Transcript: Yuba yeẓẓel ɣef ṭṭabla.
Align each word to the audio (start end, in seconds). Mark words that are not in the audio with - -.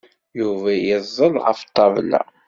Yuba 0.39 0.69
yeẓẓel 0.75 1.33
ɣef 1.45 1.59
ṭṭabla. 1.69 2.21